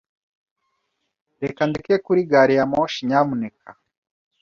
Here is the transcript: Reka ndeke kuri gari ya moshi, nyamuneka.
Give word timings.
Reka 1.41 1.61
ndeke 1.69 1.93
kuri 2.05 2.21
gari 2.31 2.53
ya 2.59 2.65
moshi, 2.71 2.99
nyamuneka. 3.09 3.69